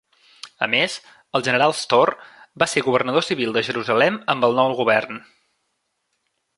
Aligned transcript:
A 0.67 0.69
més, 0.73 0.95
el 1.39 1.43
general 1.47 1.75
Storr 1.81 2.15
va 2.65 2.69
ser 2.73 2.85
governador 2.89 3.29
civil 3.29 3.55
de 3.59 3.65
Jerusalem 3.71 4.21
amb 4.35 4.49
el 4.51 4.61
nou 4.63 4.79
govern. 4.83 5.25